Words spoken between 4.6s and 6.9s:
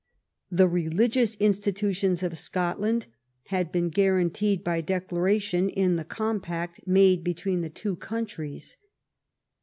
by declaration in the compact